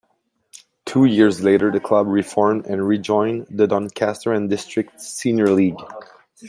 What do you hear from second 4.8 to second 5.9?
Senior League.